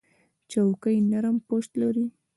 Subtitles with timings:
[0.51, 2.05] چوکۍ نرم پُشت لري.